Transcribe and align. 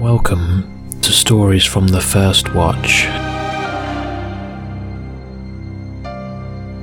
Welcome 0.00 0.98
to 1.02 1.12
Stories 1.12 1.66
from 1.66 1.86
the 1.86 2.00
First 2.00 2.54
Watch. 2.54 3.04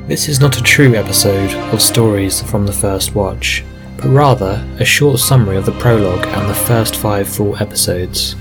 This 0.08 0.30
is 0.30 0.40
not 0.40 0.60
a 0.60 0.62
true 0.62 0.94
episode 0.94 1.52
of 1.74 1.82
Stories 1.82 2.44
from 2.44 2.68
the 2.68 2.72
First 2.72 3.16
Watch, 3.16 3.66
but 3.96 4.10
rather 4.10 4.64
a 4.80 4.86
short 4.86 5.20
summary 5.20 5.58
of 5.58 5.66
the 5.66 5.72
prologue 5.80 6.28
and 6.28 6.48
the 6.48 6.54
first 6.54 6.98
five 6.98 7.28
full 7.28 7.58
episodes. 7.58 8.36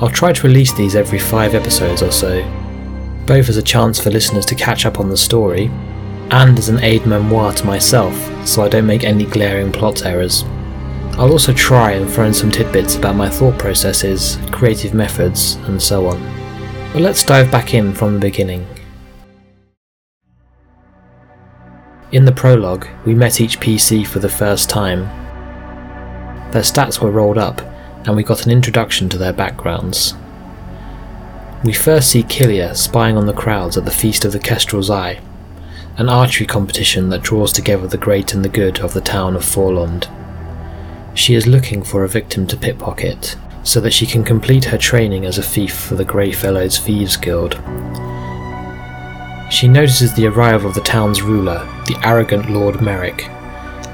I'll 0.00 0.08
try 0.08 0.32
to 0.32 0.46
release 0.46 0.72
these 0.72 0.96
every 0.96 1.18
five 1.18 1.54
episodes 1.54 2.02
or 2.02 2.10
so, 2.10 2.42
both 3.26 3.50
as 3.50 3.58
a 3.58 3.62
chance 3.62 4.00
for 4.00 4.08
listeners 4.08 4.46
to 4.46 4.54
catch 4.54 4.86
up 4.86 4.98
on 4.98 5.10
the 5.10 5.16
story, 5.18 5.66
and 6.30 6.58
as 6.58 6.70
an 6.70 6.82
aid 6.82 7.04
memoir 7.04 7.52
to 7.52 7.66
myself 7.66 8.16
so 8.48 8.62
I 8.64 8.70
don't 8.70 8.86
make 8.86 9.04
any 9.04 9.26
glaring 9.26 9.72
plot 9.72 10.06
errors. 10.06 10.42
I'll 11.16 11.30
also 11.30 11.52
try 11.52 11.92
and 11.92 12.10
throw 12.10 12.24
in 12.24 12.34
some 12.34 12.50
tidbits 12.50 12.96
about 12.96 13.14
my 13.14 13.30
thought 13.30 13.56
processes, 13.56 14.36
creative 14.50 14.94
methods, 14.94 15.54
and 15.66 15.80
so 15.80 16.08
on. 16.08 16.20
But 16.92 17.02
let's 17.02 17.22
dive 17.22 17.52
back 17.52 17.72
in 17.72 17.94
from 17.94 18.14
the 18.14 18.20
beginning. 18.20 18.66
In 22.10 22.24
the 22.24 22.32
prologue, 22.32 22.88
we 23.06 23.14
met 23.14 23.40
each 23.40 23.60
PC 23.60 24.04
for 24.04 24.18
the 24.18 24.28
first 24.28 24.68
time. 24.68 25.02
Their 26.50 26.62
stats 26.62 27.00
were 27.00 27.12
rolled 27.12 27.38
up, 27.38 27.60
and 28.06 28.16
we 28.16 28.24
got 28.24 28.44
an 28.44 28.50
introduction 28.50 29.08
to 29.10 29.18
their 29.18 29.32
backgrounds. 29.32 30.14
We 31.62 31.72
first 31.72 32.10
see 32.10 32.24
Killia 32.24 32.74
spying 32.76 33.16
on 33.16 33.26
the 33.26 33.32
crowds 33.32 33.76
at 33.76 33.84
the 33.84 33.92
Feast 33.92 34.24
of 34.24 34.32
the 34.32 34.40
Kestrel's 34.40 34.90
Eye, 34.90 35.20
an 35.96 36.08
archery 36.08 36.46
competition 36.46 37.10
that 37.10 37.22
draws 37.22 37.52
together 37.52 37.86
the 37.86 37.96
great 37.96 38.34
and 38.34 38.44
the 38.44 38.48
good 38.48 38.80
of 38.80 38.94
the 38.94 39.00
town 39.00 39.36
of 39.36 39.44
Forlond. 39.44 40.08
She 41.14 41.34
is 41.34 41.46
looking 41.46 41.84
for 41.84 42.02
a 42.02 42.08
victim 42.08 42.46
to 42.48 42.56
pickpocket, 42.56 43.36
so 43.62 43.80
that 43.80 43.92
she 43.92 44.04
can 44.04 44.24
complete 44.24 44.64
her 44.64 44.76
training 44.76 45.24
as 45.24 45.38
a 45.38 45.42
thief 45.42 45.74
for 45.74 45.94
the 45.94 46.04
Greyfellows 46.04 46.80
Thieves 46.80 47.16
Guild. 47.16 47.54
She 49.50 49.68
notices 49.68 50.12
the 50.12 50.26
arrival 50.26 50.68
of 50.68 50.74
the 50.74 50.80
town's 50.80 51.22
ruler, 51.22 51.64
the 51.86 51.96
arrogant 52.02 52.50
Lord 52.50 52.82
Merrick, 52.82 53.28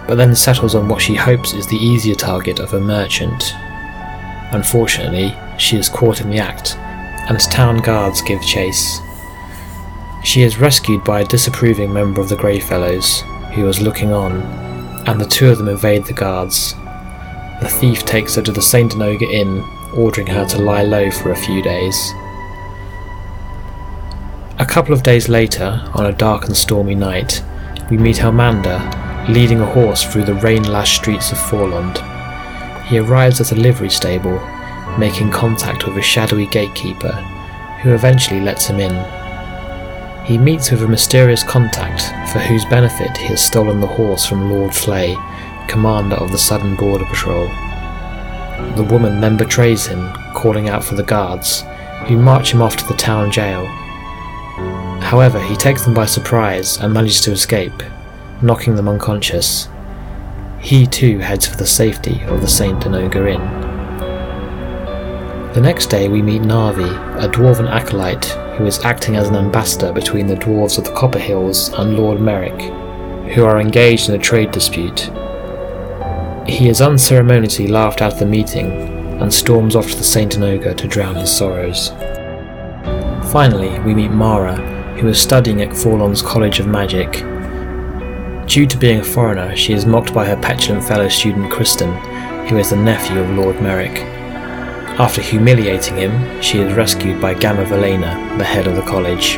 but 0.08 0.14
then 0.14 0.34
settles 0.34 0.74
on 0.74 0.88
what 0.88 1.02
she 1.02 1.14
hopes 1.14 1.52
is 1.52 1.66
the 1.66 1.76
easier 1.76 2.14
target 2.14 2.58
of 2.58 2.72
a 2.72 2.80
merchant. 2.80 3.52
Unfortunately, 4.52 5.36
she 5.58 5.76
is 5.76 5.90
caught 5.90 6.22
in 6.22 6.30
the 6.30 6.38
act, 6.38 6.76
and 7.28 7.38
town 7.38 7.78
guards 7.78 8.22
give 8.22 8.42
chase. 8.42 8.98
She 10.24 10.42
is 10.42 10.58
rescued 10.58 11.04
by 11.04 11.20
a 11.20 11.26
disapproving 11.26 11.92
member 11.92 12.20
of 12.20 12.30
the 12.30 12.36
Greyfellows, 12.36 13.20
who 13.52 13.64
was 13.64 13.82
looking 13.82 14.12
on, 14.12 14.40
and 15.06 15.20
the 15.20 15.26
two 15.26 15.50
of 15.50 15.58
them 15.58 15.68
evade 15.68 16.06
the 16.06 16.12
guards, 16.12 16.74
the 17.60 17.68
thief 17.68 18.04
takes 18.04 18.36
her 18.36 18.42
to 18.42 18.52
the 18.52 18.62
St. 18.62 18.92
Enoga 18.92 19.30
Inn, 19.30 19.62
ordering 19.94 20.26
her 20.28 20.46
to 20.46 20.58
lie 20.58 20.82
low 20.82 21.10
for 21.10 21.30
a 21.30 21.36
few 21.36 21.62
days. 21.62 22.12
A 24.58 24.66
couple 24.66 24.94
of 24.94 25.02
days 25.02 25.28
later, 25.28 25.82
on 25.94 26.06
a 26.06 26.12
dark 26.12 26.46
and 26.46 26.56
stormy 26.56 26.94
night, 26.94 27.42
we 27.90 27.98
meet 27.98 28.16
Elmander 28.16 29.28
leading 29.28 29.60
a 29.60 29.66
horse 29.66 30.02
through 30.04 30.24
the 30.24 30.34
rain 30.34 30.64
lashed 30.64 30.96
streets 30.96 31.32
of 31.32 31.38
Forlond. 31.38 31.98
He 32.86 32.98
arrives 32.98 33.40
at 33.40 33.52
a 33.52 33.56
livery 33.56 33.90
stable, 33.90 34.40
making 34.98 35.30
contact 35.30 35.86
with 35.86 35.96
a 35.96 36.02
shadowy 36.02 36.46
gatekeeper, 36.46 37.12
who 37.82 37.94
eventually 37.94 38.40
lets 38.40 38.66
him 38.66 38.80
in. 38.80 38.94
He 40.24 40.38
meets 40.38 40.70
with 40.70 40.82
a 40.82 40.88
mysterious 40.88 41.42
contact 41.42 42.02
for 42.32 42.38
whose 42.38 42.64
benefit 42.66 43.16
he 43.16 43.26
has 43.28 43.44
stolen 43.44 43.80
the 43.80 43.86
horse 43.86 44.26
from 44.26 44.50
Lord 44.50 44.74
Flay 44.74 45.16
commander 45.70 46.16
of 46.16 46.32
the 46.32 46.38
Southern 46.38 46.74
Border 46.74 47.04
Patrol. 47.04 47.46
The 48.74 48.88
woman 48.90 49.20
then 49.20 49.36
betrays 49.36 49.86
him, 49.86 50.12
calling 50.34 50.68
out 50.68 50.82
for 50.82 50.96
the 50.96 51.04
guards, 51.04 51.62
who 52.06 52.18
march 52.18 52.52
him 52.52 52.60
off 52.60 52.76
to 52.76 52.86
the 52.88 52.94
town 52.94 53.30
jail. 53.30 53.64
However, 55.00 55.40
he 55.40 55.54
takes 55.54 55.84
them 55.84 55.94
by 55.94 56.06
surprise 56.06 56.78
and 56.78 56.92
manages 56.92 57.20
to 57.22 57.32
escape, 57.32 57.82
knocking 58.42 58.74
them 58.74 58.88
unconscious. 58.88 59.68
He 60.60 60.86
too 60.86 61.18
heads 61.18 61.46
for 61.46 61.56
the 61.56 61.66
safety 61.66 62.20
of 62.24 62.40
the 62.40 62.48
St. 62.48 62.84
Enoga 62.84 63.32
Inn. 63.32 63.60
The 65.54 65.60
next 65.60 65.86
day 65.86 66.08
we 66.08 66.20
meet 66.20 66.42
Narvi, 66.42 66.90
a 67.22 67.28
dwarven 67.28 67.70
acolyte 67.70 68.26
who 68.56 68.66
is 68.66 68.84
acting 68.84 69.16
as 69.16 69.28
an 69.28 69.36
ambassador 69.36 69.92
between 69.92 70.26
the 70.26 70.36
dwarves 70.36 70.78
of 70.78 70.84
the 70.84 70.94
Copper 70.94 71.18
Hills 71.18 71.72
and 71.74 71.96
Lord 71.96 72.20
Merrick, 72.20 72.60
who 73.34 73.44
are 73.44 73.60
engaged 73.60 74.08
in 74.08 74.16
a 74.16 74.18
trade 74.18 74.50
dispute 74.50 75.10
he 76.46 76.68
is 76.68 76.80
unceremoniously 76.80 77.66
laughed 77.66 78.02
out 78.02 78.14
of 78.14 78.18
the 78.18 78.26
meeting 78.26 78.70
and 79.20 79.32
storms 79.32 79.76
off 79.76 79.90
to 79.90 79.96
the 79.96 80.04
St. 80.04 80.36
Enoga 80.36 80.76
to 80.76 80.88
drown 80.88 81.14
his 81.14 81.30
sorrows. 81.30 81.90
Finally, 83.30 83.78
we 83.80 83.94
meet 83.94 84.10
Mara, 84.10 84.56
who 84.96 85.08
is 85.08 85.20
studying 85.20 85.62
at 85.62 85.76
Forlond's 85.76 86.22
College 86.22 86.58
of 86.58 86.66
Magic. 86.66 87.12
Due 88.46 88.66
to 88.66 88.78
being 88.78 89.00
a 89.00 89.04
foreigner, 89.04 89.54
she 89.54 89.72
is 89.72 89.86
mocked 89.86 90.14
by 90.14 90.26
her 90.26 90.40
petulant 90.40 90.82
fellow 90.82 91.08
student 91.08 91.52
Kristen, 91.52 91.94
who 92.48 92.56
is 92.56 92.70
the 92.70 92.76
nephew 92.76 93.20
of 93.20 93.30
Lord 93.30 93.60
Merrick. 93.60 93.98
After 94.98 95.22
humiliating 95.22 95.96
him, 95.96 96.42
she 96.42 96.58
is 96.58 96.74
rescued 96.74 97.20
by 97.20 97.34
Gamma 97.34 97.64
Valena, 97.64 98.36
the 98.38 98.44
head 98.44 98.66
of 98.66 98.76
the 98.76 98.82
college, 98.82 99.34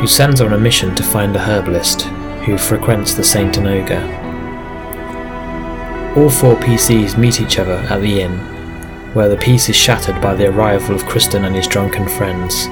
who 0.00 0.06
sends 0.06 0.40
her 0.40 0.46
on 0.46 0.52
a 0.52 0.58
mission 0.58 0.94
to 0.96 1.02
find 1.02 1.34
a 1.34 1.38
herbalist 1.38 2.02
who 2.44 2.58
frequents 2.58 3.14
the 3.14 3.24
St. 3.24 3.54
Enoga 3.54 4.23
all 6.16 6.30
four 6.30 6.54
PCs 6.56 7.18
meet 7.18 7.40
each 7.40 7.58
other 7.58 7.72
at 7.90 8.00
the 8.00 8.20
inn, 8.20 8.38
where 9.14 9.28
the 9.28 9.36
peace 9.36 9.68
is 9.68 9.76
shattered 9.76 10.20
by 10.22 10.34
the 10.34 10.48
arrival 10.48 10.94
of 10.94 11.06
Kristen 11.06 11.44
and 11.44 11.56
his 11.56 11.66
drunken 11.66 12.08
friends. 12.08 12.68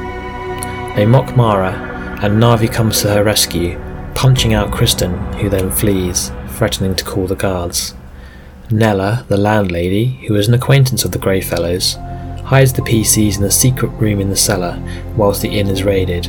They 0.94 1.06
mock 1.06 1.36
Mara, 1.36 1.72
and 2.22 2.40
Narvi 2.40 2.72
comes 2.72 3.00
to 3.00 3.10
her 3.10 3.24
rescue, 3.24 3.80
punching 4.14 4.54
out 4.54 4.72
Kristen, 4.72 5.18
who 5.34 5.48
then 5.48 5.72
flees, 5.72 6.30
threatening 6.50 6.94
to 6.94 7.04
call 7.04 7.26
the 7.26 7.34
guards. 7.34 7.94
Nella, 8.70 9.24
the 9.28 9.36
landlady, 9.36 10.24
who 10.28 10.36
is 10.36 10.46
an 10.46 10.54
acquaintance 10.54 11.04
of 11.04 11.10
the 11.10 11.18
Greyfellows, 11.18 11.96
hides 12.44 12.72
the 12.72 12.82
PCs 12.82 13.38
in 13.38 13.44
a 13.44 13.50
secret 13.50 13.88
room 13.88 14.20
in 14.20 14.28
the 14.28 14.36
cellar 14.36 14.78
whilst 15.16 15.42
the 15.42 15.58
inn 15.58 15.66
is 15.66 15.82
raided. 15.82 16.26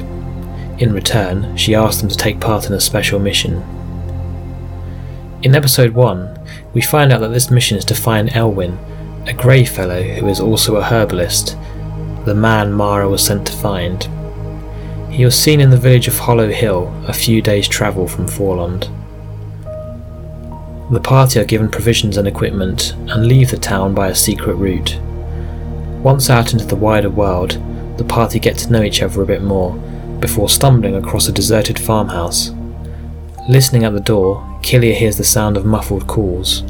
In 0.79 0.93
return, 0.93 1.55
she 1.55 1.75
asks 1.75 2.01
them 2.01 2.09
to 2.09 2.17
take 2.17 2.39
part 2.39 2.65
in 2.65 2.73
a 2.73 2.79
special 2.79 3.19
mission. 3.19 3.63
In 5.43 5.55
episode 5.55 5.91
1, 5.91 6.39
we 6.73 6.79
find 6.79 7.11
out 7.11 7.19
that 7.19 7.33
this 7.33 7.51
mission 7.51 7.77
is 7.77 7.83
to 7.85 7.95
find 7.95 8.29
Elwyn, 8.29 8.77
a 9.27 9.33
grey 9.33 9.65
fellow 9.65 10.01
who 10.01 10.29
is 10.29 10.39
also 10.39 10.77
a 10.77 10.83
herbalist, 10.83 11.57
the 12.23 12.33
man 12.33 12.71
Mara 12.71 13.09
was 13.09 13.25
sent 13.25 13.45
to 13.47 13.53
find. 13.53 14.07
He 15.11 15.25
was 15.25 15.37
seen 15.37 15.59
in 15.59 15.69
the 15.69 15.75
village 15.75 16.07
of 16.07 16.17
Hollow 16.17 16.49
Hill, 16.49 16.93
a 17.09 17.13
few 17.13 17.41
days' 17.41 17.67
travel 17.67 18.07
from 18.07 18.25
Forlond. 18.25 18.89
The 20.93 21.01
party 21.01 21.41
are 21.41 21.45
given 21.45 21.67
provisions 21.67 22.15
and 22.15 22.25
equipment 22.25 22.93
and 22.93 23.27
leave 23.27 23.51
the 23.51 23.57
town 23.57 23.93
by 23.93 24.07
a 24.07 24.15
secret 24.15 24.55
route. 24.55 24.97
Once 26.01 26.29
out 26.29 26.53
into 26.53 26.65
the 26.65 26.77
wider 26.77 27.09
world, 27.09 27.61
the 27.97 28.05
party 28.05 28.39
get 28.39 28.57
to 28.59 28.71
know 28.71 28.81
each 28.81 29.01
other 29.01 29.21
a 29.21 29.25
bit 29.25 29.43
more 29.43 29.75
before 30.21 30.47
stumbling 30.47 30.95
across 30.95 31.27
a 31.27 31.33
deserted 31.33 31.77
farmhouse. 31.77 32.53
Listening 33.49 33.83
at 33.83 33.91
the 33.91 33.99
door, 33.99 34.37
Killia 34.61 34.93
hears 34.93 35.17
the 35.17 35.25
sound 35.25 35.57
of 35.57 35.65
muffled 35.65 36.07
calls. 36.07 36.61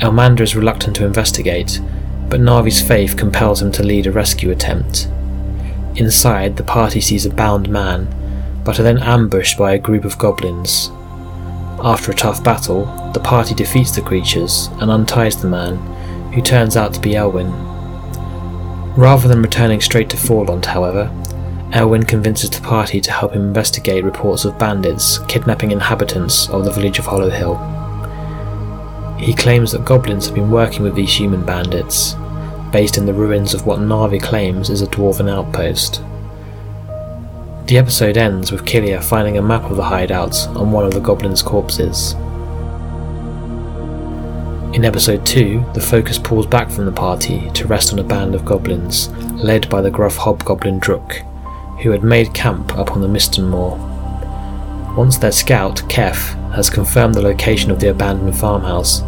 Elmander 0.00 0.42
is 0.42 0.54
reluctant 0.54 0.94
to 0.96 1.06
investigate, 1.06 1.80
but 2.28 2.38
Narvi's 2.40 2.82
faith 2.82 3.16
compels 3.16 3.62
him 3.62 3.72
to 3.72 3.82
lead 3.82 4.06
a 4.06 4.12
rescue 4.12 4.50
attempt. 4.50 5.08
Inside, 5.96 6.58
the 6.58 6.64
party 6.64 7.00
sees 7.00 7.24
a 7.24 7.30
bound 7.30 7.70
man, 7.70 8.06
but 8.62 8.78
are 8.78 8.82
then 8.82 8.98
ambushed 8.98 9.56
by 9.56 9.72
a 9.72 9.78
group 9.78 10.04
of 10.04 10.18
goblins. 10.18 10.90
After 11.82 12.12
a 12.12 12.14
tough 12.14 12.44
battle, 12.44 12.84
the 13.14 13.20
party 13.20 13.54
defeats 13.54 13.92
the 13.92 14.02
creatures 14.02 14.68
and 14.80 14.90
unties 14.90 15.40
the 15.40 15.48
man, 15.48 15.76
who 16.34 16.42
turns 16.42 16.76
out 16.76 16.92
to 16.92 17.00
be 17.00 17.16
Elwyn. 17.16 17.50
Rather 18.98 19.28
than 19.28 19.40
returning 19.40 19.80
straight 19.80 20.10
to 20.10 20.18
Forlond, 20.18 20.66
however, 20.66 21.10
Elwyn 21.72 22.06
convinces 22.06 22.50
the 22.50 22.60
party 22.60 23.00
to 23.00 23.12
help 23.12 23.32
him 23.32 23.42
investigate 23.42 24.02
reports 24.02 24.44
of 24.44 24.58
bandits 24.58 25.18
kidnapping 25.28 25.70
inhabitants 25.70 26.48
of 26.50 26.64
the 26.64 26.72
village 26.72 26.98
of 26.98 27.06
Hollow 27.06 27.30
Hill. 27.30 27.56
He 29.18 29.32
claims 29.34 29.70
that 29.70 29.84
goblins 29.84 30.26
have 30.26 30.34
been 30.34 30.50
working 30.50 30.82
with 30.82 30.96
these 30.96 31.14
human 31.14 31.44
bandits, 31.44 32.16
based 32.72 32.98
in 32.98 33.06
the 33.06 33.14
ruins 33.14 33.54
of 33.54 33.66
what 33.66 33.78
Narvi 33.78 34.20
claims 34.20 34.68
is 34.68 34.82
a 34.82 34.86
dwarven 34.88 35.30
outpost. 35.30 36.02
The 37.66 37.78
episode 37.78 38.16
ends 38.16 38.50
with 38.50 38.64
Killia 38.64 39.00
finding 39.00 39.38
a 39.38 39.42
map 39.42 39.70
of 39.70 39.76
the 39.76 39.84
hideouts 39.84 40.48
on 40.56 40.72
one 40.72 40.84
of 40.84 40.92
the 40.92 41.00
goblins' 41.00 41.42
corpses. 41.42 42.14
In 44.74 44.84
episode 44.84 45.24
2, 45.24 45.66
the 45.74 45.80
focus 45.80 46.18
pulls 46.18 46.46
back 46.46 46.68
from 46.68 46.86
the 46.86 46.92
party 46.92 47.48
to 47.50 47.68
rest 47.68 47.92
on 47.92 48.00
a 48.00 48.04
band 48.04 48.34
of 48.34 48.44
goblins, 48.44 49.08
led 49.34 49.68
by 49.68 49.80
the 49.80 49.90
gruff 49.90 50.16
hobgoblin 50.16 50.80
Druk, 50.80 51.24
who 51.82 51.90
had 51.90 52.04
made 52.04 52.34
camp 52.34 52.76
up 52.76 52.92
on 52.92 53.00
the 53.00 53.08
Miston 53.08 53.48
Moor. 53.48 53.76
Once 54.96 55.18
their 55.18 55.32
scout, 55.32 55.76
Kef, 55.88 56.34
has 56.52 56.68
confirmed 56.68 57.14
the 57.14 57.22
location 57.22 57.70
of 57.70 57.80
the 57.80 57.90
abandoned 57.90 58.36
farmhouse, 58.36 59.02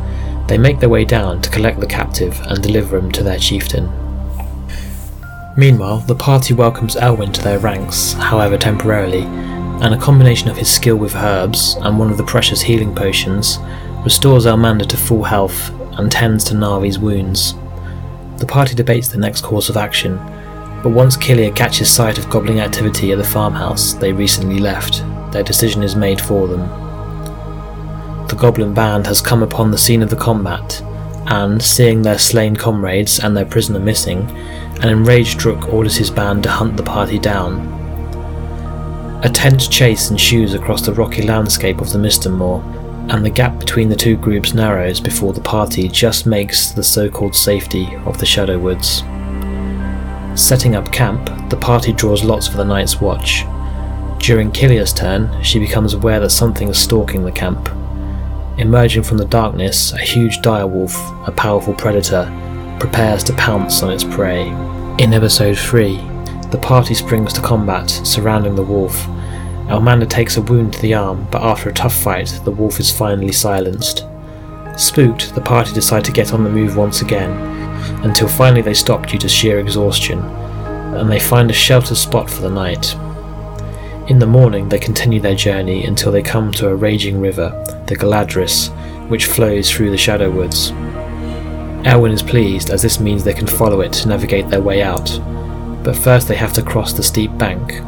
they 0.48 0.58
make 0.58 0.80
their 0.80 0.88
way 0.88 1.04
down 1.04 1.40
to 1.42 1.50
collect 1.50 1.80
the 1.80 1.86
captive 1.86 2.38
and 2.44 2.62
deliver 2.62 2.96
him 2.96 3.10
to 3.12 3.22
their 3.22 3.38
chieftain. 3.38 3.90
Meanwhile, 5.56 5.98
the 5.98 6.14
party 6.14 6.54
welcomes 6.54 6.96
Elwyn 6.96 7.32
to 7.32 7.42
their 7.42 7.58
ranks, 7.58 8.14
however 8.14 8.56
temporarily, 8.56 9.22
and 9.82 9.94
a 9.94 9.98
combination 9.98 10.48
of 10.48 10.56
his 10.56 10.70
skill 10.70 10.96
with 10.96 11.14
herbs 11.14 11.76
and 11.80 11.98
one 11.98 12.10
of 12.10 12.16
the 12.16 12.24
precious 12.24 12.62
healing 12.62 12.94
potions 12.94 13.58
restores 14.04 14.46
Elmander 14.46 14.88
to 14.88 14.96
full 14.96 15.24
health 15.24 15.70
and 15.98 16.10
tends 16.10 16.44
to 16.44 16.54
Narvi's 16.54 16.98
wounds. 16.98 17.54
The 18.38 18.46
party 18.46 18.74
debates 18.74 19.08
the 19.08 19.18
next 19.18 19.42
course 19.42 19.68
of 19.68 19.76
action, 19.76 20.18
but 20.82 20.90
once 20.90 21.16
Killia 21.16 21.54
catches 21.54 21.88
sight 21.88 22.18
of 22.18 22.28
goblin 22.28 22.58
activity 22.58 23.12
at 23.12 23.18
the 23.18 23.24
farmhouse 23.24 23.92
they 23.94 24.12
recently 24.12 24.58
left, 24.58 25.04
their 25.32 25.44
decision 25.44 25.82
is 25.82 25.94
made 25.94 26.20
for 26.20 26.48
them. 26.48 26.68
The 28.26 28.36
goblin 28.36 28.74
band 28.74 29.06
has 29.06 29.20
come 29.20 29.42
upon 29.42 29.70
the 29.70 29.78
scene 29.78 30.02
of 30.02 30.10
the 30.10 30.16
combat, 30.16 30.82
and, 31.26 31.62
seeing 31.62 32.02
their 32.02 32.18
slain 32.18 32.56
comrades 32.56 33.20
and 33.20 33.36
their 33.36 33.46
prisoner 33.46 33.78
missing, 33.78 34.28
an 34.80 34.88
enraged 34.88 35.38
Drook 35.38 35.72
orders 35.72 35.96
his 35.96 36.10
band 36.10 36.42
to 36.42 36.50
hunt 36.50 36.76
the 36.76 36.82
party 36.82 37.18
down. 37.18 37.80
A 39.24 39.28
tense 39.28 39.68
chase 39.68 40.10
ensues 40.10 40.54
across 40.54 40.84
the 40.84 40.92
rocky 40.92 41.22
landscape 41.22 41.80
of 41.80 41.92
the 41.92 41.98
Mistinmoor, 41.98 42.60
and 43.12 43.24
the 43.24 43.30
gap 43.30 43.60
between 43.60 43.88
the 43.88 43.94
two 43.94 44.16
groups 44.16 44.52
narrows 44.52 44.98
before 44.98 45.32
the 45.32 45.40
party 45.40 45.88
just 45.88 46.26
makes 46.26 46.72
the 46.72 46.82
so 46.82 47.08
called 47.08 47.36
safety 47.36 47.94
of 48.04 48.18
the 48.18 48.26
Shadow 48.26 48.58
Woods. 48.58 49.04
Setting 50.34 50.74
up 50.74 50.90
camp, 50.90 51.50
the 51.50 51.58
party 51.58 51.92
draws 51.92 52.24
lots 52.24 52.48
for 52.48 52.56
the 52.56 52.64
night's 52.64 53.02
watch. 53.02 53.44
During 54.18 54.50
Killia's 54.50 54.92
turn, 54.92 55.30
she 55.42 55.58
becomes 55.58 55.92
aware 55.92 56.20
that 56.20 56.30
something 56.30 56.68
is 56.68 56.78
stalking 56.78 57.22
the 57.22 57.30
camp. 57.30 57.68
Emerging 58.56 59.02
from 59.02 59.18
the 59.18 59.26
darkness, 59.26 59.92
a 59.92 59.98
huge 59.98 60.38
direwolf, 60.38 60.94
a 61.28 61.32
powerful 61.32 61.74
predator, 61.74 62.24
prepares 62.80 63.22
to 63.24 63.34
pounce 63.34 63.82
on 63.82 63.92
its 63.92 64.04
prey. 64.04 64.48
In 64.98 65.12
episode 65.12 65.58
3, 65.58 65.96
the 66.50 66.60
party 66.62 66.94
springs 66.94 67.34
to 67.34 67.42
combat, 67.42 67.90
surrounding 67.90 68.54
the 68.54 68.62
wolf. 68.62 68.96
Elmander 69.68 70.08
takes 70.08 70.38
a 70.38 70.42
wound 70.42 70.72
to 70.72 70.80
the 70.80 70.94
arm, 70.94 71.26
but 71.30 71.42
after 71.42 71.68
a 71.68 71.74
tough 71.74 71.94
fight, 71.94 72.40
the 72.44 72.50
wolf 72.50 72.80
is 72.80 72.90
finally 72.90 73.32
silenced. 73.32 74.06
Spooked, 74.78 75.34
the 75.34 75.42
party 75.42 75.74
decide 75.74 76.06
to 76.06 76.12
get 76.12 76.32
on 76.32 76.42
the 76.42 76.50
move 76.50 76.76
once 76.76 77.02
again, 77.02 77.61
until 78.02 78.28
finally 78.28 78.62
they 78.62 78.74
stop 78.74 79.06
due 79.06 79.18
to 79.18 79.28
sheer 79.28 79.58
exhaustion, 79.58 80.18
and 80.18 81.10
they 81.10 81.20
find 81.20 81.50
a 81.50 81.54
sheltered 81.54 81.96
spot 81.96 82.28
for 82.28 82.42
the 82.42 82.50
night. 82.50 82.94
In 84.10 84.18
the 84.18 84.26
morning, 84.26 84.68
they 84.68 84.78
continue 84.78 85.20
their 85.20 85.34
journey 85.34 85.84
until 85.84 86.12
they 86.12 86.22
come 86.22 86.52
to 86.52 86.68
a 86.68 86.74
raging 86.74 87.20
river, 87.20 87.50
the 87.86 87.96
Galadris, 87.96 88.68
which 89.08 89.26
flows 89.26 89.70
through 89.70 89.90
the 89.90 89.96
Shadow 89.96 90.30
Woods. 90.30 90.72
Elwyn 91.84 92.12
is 92.12 92.22
pleased 92.22 92.70
as 92.70 92.82
this 92.82 93.00
means 93.00 93.24
they 93.24 93.32
can 93.32 93.46
follow 93.46 93.80
it 93.80 93.92
to 93.94 94.08
navigate 94.08 94.48
their 94.48 94.62
way 94.62 94.82
out, 94.82 95.20
but 95.82 95.96
first 95.96 96.28
they 96.28 96.36
have 96.36 96.52
to 96.52 96.62
cross 96.62 96.92
the 96.92 97.02
steep 97.02 97.36
bank. 97.38 97.80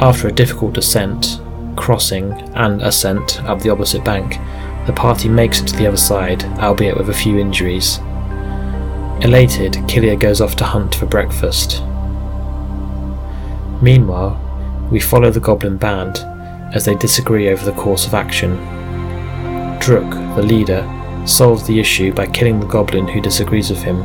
After 0.00 0.28
a 0.28 0.32
difficult 0.32 0.72
descent, 0.72 1.40
crossing, 1.76 2.32
and 2.54 2.80
ascent 2.82 3.42
up 3.44 3.60
the 3.60 3.70
opposite 3.70 4.04
bank, 4.04 4.38
the 4.86 4.92
party 4.92 5.28
makes 5.28 5.60
it 5.60 5.66
to 5.68 5.76
the 5.76 5.86
other 5.86 5.96
side, 5.96 6.42
albeit 6.58 6.96
with 6.96 7.10
a 7.10 7.14
few 7.14 7.38
injuries. 7.38 8.00
Elated, 9.22 9.74
Killia 9.86 10.18
goes 10.18 10.40
off 10.40 10.56
to 10.56 10.64
hunt 10.64 10.94
for 10.94 11.04
breakfast. 11.04 11.82
Meanwhile, 13.82 14.88
we 14.90 14.98
follow 14.98 15.30
the 15.30 15.40
goblin 15.40 15.76
band 15.76 16.18
as 16.74 16.86
they 16.86 16.94
disagree 16.94 17.50
over 17.50 17.64
the 17.64 17.78
course 17.78 18.06
of 18.06 18.14
action. 18.14 18.56
Drook, 19.78 20.10
the 20.36 20.42
leader, 20.42 20.86
solves 21.26 21.66
the 21.66 21.78
issue 21.78 22.12
by 22.14 22.26
killing 22.26 22.60
the 22.60 22.66
goblin 22.66 23.06
who 23.06 23.20
disagrees 23.20 23.68
with 23.68 23.82
him, 23.82 24.00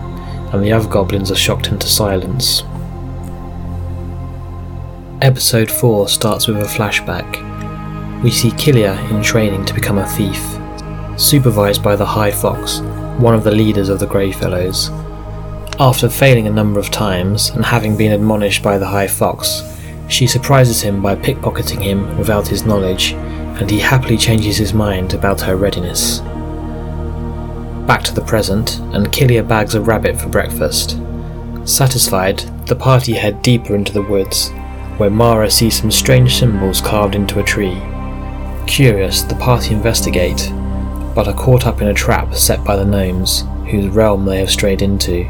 and 0.53 0.61
the 0.61 0.73
other 0.73 0.89
goblins 0.89 1.31
are 1.31 1.35
shocked 1.35 1.67
into 1.67 1.87
silence. 1.87 2.63
Episode 5.21 5.71
4 5.71 6.09
starts 6.09 6.45
with 6.47 6.57
a 6.57 6.63
flashback. 6.63 7.41
We 8.21 8.31
see 8.31 8.49
Killia 8.51 8.97
in 9.11 9.23
training 9.23 9.63
to 9.65 9.73
become 9.73 9.97
a 9.97 10.07
thief, 10.07 10.41
supervised 11.17 11.81
by 11.81 11.95
the 11.95 12.05
High 12.05 12.31
Fox, 12.31 12.81
one 13.17 13.33
of 13.33 13.43
the 13.43 13.51
leaders 13.51 13.89
of 13.89 13.99
the 13.99 14.07
Greyfellows. 14.07 14.89
After 15.79 16.09
failing 16.09 16.47
a 16.47 16.51
number 16.51 16.79
of 16.79 16.89
times 16.89 17.49
and 17.49 17.65
having 17.65 17.97
been 17.97 18.11
admonished 18.11 18.63
by 18.63 18.77
the 18.77 18.87
High 18.87 19.07
Fox, 19.07 19.61
she 20.07 20.27
surprises 20.27 20.81
him 20.81 21.01
by 21.01 21.15
pickpocketing 21.15 21.81
him 21.81 22.17
without 22.17 22.47
his 22.47 22.65
knowledge, 22.65 23.13
and 23.13 23.69
he 23.69 23.79
happily 23.79 24.17
changes 24.17 24.57
his 24.57 24.73
mind 24.73 25.13
about 25.13 25.41
her 25.41 25.55
readiness. 25.55 26.19
Back 27.87 28.03
to 28.03 28.13
the 28.13 28.23
present, 28.25 28.79
and 28.93 29.11
Killia 29.11 29.47
bags 29.47 29.75
a 29.75 29.81
rabbit 29.81 30.19
for 30.19 30.29
breakfast. 30.29 30.97
Satisfied, 31.65 32.39
the 32.67 32.75
party 32.75 33.13
head 33.13 33.41
deeper 33.41 33.75
into 33.75 33.93
the 33.93 34.01
woods, 34.01 34.49
where 34.97 35.09
Mara 35.09 35.49
sees 35.49 35.79
some 35.79 35.91
strange 35.91 36.35
symbols 36.35 36.81
carved 36.81 37.15
into 37.15 37.39
a 37.39 37.43
tree. 37.43 37.81
Curious, 38.67 39.21
the 39.21 39.35
party 39.35 39.73
investigate, 39.73 40.51
but 41.15 41.29
are 41.29 41.33
caught 41.33 41.65
up 41.65 41.81
in 41.81 41.87
a 41.87 41.93
trap 41.93 42.35
set 42.35 42.63
by 42.65 42.75
the 42.75 42.85
gnomes, 42.85 43.45
whose 43.71 43.87
realm 43.87 44.25
they 44.25 44.37
have 44.39 44.51
strayed 44.51 44.81
into. 44.81 45.23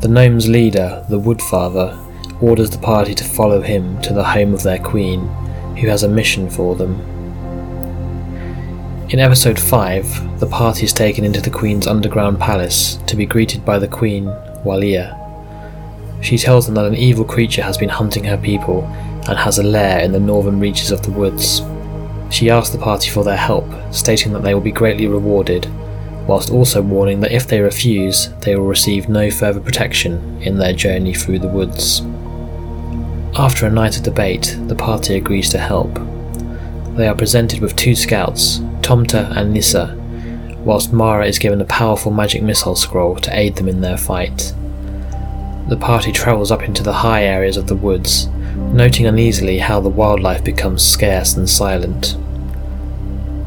The 0.00 0.08
gnomes' 0.08 0.48
leader, 0.48 1.04
the 1.10 1.18
Woodfather, 1.18 2.02
orders 2.40 2.70
the 2.70 2.78
party 2.78 3.14
to 3.14 3.24
follow 3.24 3.60
him 3.60 4.00
to 4.02 4.14
the 4.14 4.24
home 4.24 4.54
of 4.54 4.62
their 4.62 4.78
queen, 4.78 5.26
who 5.76 5.88
has 5.88 6.04
a 6.04 6.08
mission 6.08 6.48
for 6.48 6.76
them. 6.76 7.00
In 9.10 9.18
episode 9.18 9.58
5, 9.58 10.40
the 10.40 10.46
party 10.46 10.84
is 10.84 10.92
taken 10.92 11.24
into 11.24 11.40
the 11.40 11.50
queen's 11.50 11.86
underground 11.86 12.38
palace 12.38 12.96
to 13.06 13.16
be 13.16 13.26
greeted 13.26 13.64
by 13.64 13.78
the 13.78 13.88
queen, 13.88 14.26
Walia. 14.64 15.22
She 16.22 16.38
tells 16.38 16.66
them 16.66 16.76
that 16.76 16.86
an 16.86 16.94
evil 16.94 17.24
creature 17.24 17.62
has 17.62 17.76
been 17.76 17.88
hunting 17.88 18.24
her 18.24 18.38
people 18.38 18.84
and 19.28 19.38
has 19.38 19.58
a 19.58 19.62
lair 19.62 20.00
in 20.00 20.12
the 20.12 20.20
northern 20.20 20.60
reaches 20.60 20.90
of 20.92 21.02
the 21.02 21.10
woods. 21.10 21.60
She 22.30 22.50
asks 22.50 22.70
the 22.70 22.78
party 22.78 23.10
for 23.10 23.24
their 23.24 23.36
help, 23.36 23.66
stating 23.92 24.32
that 24.32 24.42
they 24.42 24.54
will 24.54 24.60
be 24.60 24.72
greatly 24.72 25.06
rewarded, 25.06 25.66
whilst 26.26 26.50
also 26.50 26.82
warning 26.82 27.20
that 27.20 27.32
if 27.32 27.46
they 27.46 27.60
refuse, 27.60 28.30
they 28.40 28.56
will 28.56 28.66
receive 28.66 29.08
no 29.08 29.30
further 29.30 29.60
protection 29.60 30.42
in 30.42 30.58
their 30.58 30.72
journey 30.72 31.14
through 31.14 31.38
the 31.38 31.48
woods. 31.48 32.02
After 33.38 33.66
a 33.66 33.70
night 33.70 33.96
of 33.96 34.02
debate, 34.02 34.56
the 34.66 34.74
party 34.74 35.14
agrees 35.14 35.50
to 35.50 35.58
help. 35.58 35.94
They 36.96 37.06
are 37.06 37.14
presented 37.14 37.60
with 37.60 37.76
two 37.76 37.94
scouts, 37.94 38.58
Tomta 38.80 39.36
and 39.36 39.52
Nissa, 39.52 39.94
whilst 40.64 40.92
Mara 40.92 41.26
is 41.26 41.38
given 41.38 41.60
a 41.60 41.66
powerful 41.66 42.10
magic 42.10 42.42
missile 42.42 42.74
scroll 42.74 43.16
to 43.16 43.38
aid 43.38 43.56
them 43.56 43.68
in 43.68 43.82
their 43.82 43.98
fight. 43.98 44.52
The 45.68 45.76
party 45.76 46.12
travels 46.12 46.50
up 46.50 46.62
into 46.62 46.82
the 46.82 46.92
high 46.92 47.24
areas 47.24 47.56
of 47.56 47.66
the 47.66 47.76
woods, 47.76 48.28
noting 48.56 49.06
uneasily 49.06 49.58
how 49.58 49.80
the 49.80 49.88
wildlife 49.88 50.44
becomes 50.44 50.82
scarce 50.82 51.36
and 51.36 51.48
silent. 51.48 52.16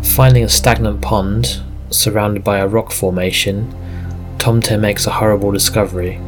Finding 0.03 0.43
a 0.43 0.49
stagnant 0.49 1.01
pond, 1.01 1.61
surrounded 1.89 2.43
by 2.43 2.59
a 2.59 2.67
rock 2.67 2.91
formation, 2.91 3.73
Tomte 4.37 4.79
makes 4.79 5.05
a 5.05 5.11
horrible 5.11 5.51
discovery 5.51 6.19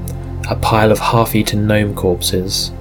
a 0.50 0.56
pile 0.56 0.92
of 0.92 1.00
half 1.00 1.36
eaten 1.36 1.68
gnome 1.68 1.96
corpses. 1.96 2.72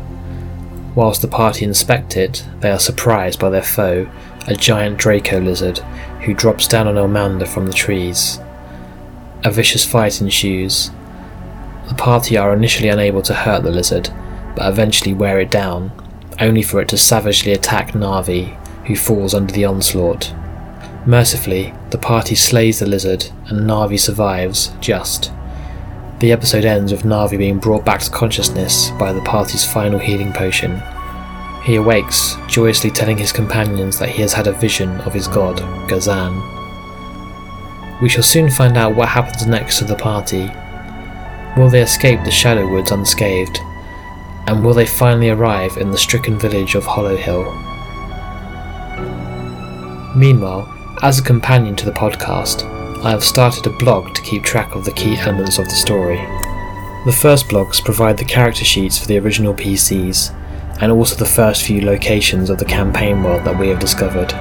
Whilst 0.95 1.23
the 1.23 1.29
party 1.29 1.65
inspect 1.65 2.17
it, 2.17 2.45
they 2.61 2.71
are 2.71 2.81
surprised 2.81 3.39
by 3.39 3.51
their 3.51 3.63
foe, 3.63 4.11
a 4.49 4.55
giant 4.55 4.99
Draco 4.99 5.41
lizard, 5.41 5.79
who 6.23 6.35
drops 6.35 6.67
down 6.67 6.89
on 6.89 6.97
Elmander 6.97 7.47
from 7.47 7.67
the 7.67 7.73
trees. 7.73 8.41
A 9.45 9.51
vicious 9.53 9.85
fight 9.85 10.21
ensues. 10.21 10.91
The 11.89 11.95
party 11.95 12.37
are 12.37 12.53
initially 12.53 12.89
unable 12.89 13.23
to 13.23 13.35
hurt 13.35 13.63
the 13.63 13.71
lizard, 13.71 14.11
but 14.61 14.69
eventually 14.69 15.15
wear 15.15 15.41
it 15.41 15.51
down, 15.51 15.91
only 16.39 16.61
for 16.61 16.83
it 16.83 16.89
to 16.91 16.99
savagely 16.99 17.53
attack 17.53 17.93
Narvi, 17.93 18.55
who 18.85 18.95
falls 18.95 19.33
under 19.33 19.55
the 19.55 19.65
onslaught. 19.65 20.35
Mercifully, 21.07 21.73
the 21.89 21.97
party 21.97 22.35
slays 22.35 22.79
the 22.79 22.85
lizard, 22.85 23.25
and 23.47 23.61
Narvi 23.61 23.99
survives, 23.99 24.71
just. 24.79 25.33
The 26.19 26.31
episode 26.31 26.67
ends 26.67 26.93
with 26.93 27.05
Narvi 27.05 27.39
being 27.39 27.59
brought 27.59 27.87
back 27.87 28.01
to 28.03 28.11
consciousness 28.11 28.91
by 28.99 29.15
the 29.15 29.23
party's 29.23 29.65
final 29.65 29.99
healing 29.99 30.31
potion. 30.31 30.83
He 31.65 31.77
awakes, 31.77 32.37
joyously 32.47 32.91
telling 32.91 33.17
his 33.17 33.33
companions 33.33 33.99
that 33.99 34.11
he 34.11 34.21
has 34.21 34.35
had 34.35 34.47
a 34.47 34.53
vision 34.53 35.01
of 35.01 35.15
his 35.15 35.27
god, 35.27 35.57
Gazan. 35.89 36.35
We 38.03 38.11
shall 38.11 38.23
soon 38.23 38.51
find 38.51 38.77
out 38.77 38.95
what 38.95 39.09
happens 39.09 39.47
next 39.47 39.79
to 39.79 39.85
the 39.85 39.97
party. 39.97 40.51
Will 41.59 41.71
they 41.71 41.81
escape 41.81 42.23
the 42.25 42.31
Shadow 42.31 42.71
Woods 42.71 42.93
unscathed? 42.93 43.59
And 44.51 44.63
will 44.65 44.75
they 44.75 44.85
finally 44.85 45.31
arrive 45.31 45.77
in 45.77 45.93
the 45.93 45.97
stricken 45.97 46.37
village 46.37 46.75
of 46.75 46.85
Hollow 46.85 47.17
Hill? 47.17 47.45
Meanwhile, 50.17 50.69
as 51.03 51.21
a 51.21 51.23
companion 51.23 51.77
to 51.77 51.85
the 51.85 51.93
podcast, 51.93 52.65
I 53.05 53.11
have 53.11 53.23
started 53.23 53.65
a 53.69 53.79
blog 53.79 54.13
to 54.13 54.23
keep 54.23 54.43
track 54.43 54.75
of 54.75 54.85
the 54.85 54.91
key 54.91 55.17
elements 55.17 55.61
of 55.61 55.67
the 55.67 55.71
story. 55.71 56.17
The 57.07 57.17
first 57.17 57.47
blogs 57.47 57.81
provide 57.81 58.19
the 58.19 58.25
character 58.25 58.65
sheets 58.65 58.99
for 58.99 59.07
the 59.07 59.19
original 59.19 59.55
PCs, 59.55 60.35
and 60.83 60.91
also 60.91 61.15
the 61.15 61.25
first 61.25 61.63
few 61.63 61.83
locations 61.83 62.51
of 62.51 62.59
the 62.59 62.65
campaign 62.65 63.23
world 63.23 63.45
that 63.45 63.57
we 63.57 63.69
have 63.69 63.79
discovered. 63.79 64.33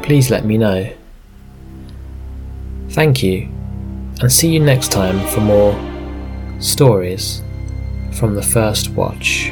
please 0.03 0.29
let 0.29 0.43
me 0.43 0.58
know. 0.58 0.93
Thank 2.89 3.24
you, 3.24 3.43
and 4.19 4.31
see 4.31 4.50
you 4.50 4.60
next 4.60 4.91
time 4.91 5.25
for 5.29 5.39
more 5.39 5.74
stories 6.60 7.41
from 8.12 8.36
the 8.36 8.43
first 8.43 8.89
watch. 8.89 9.50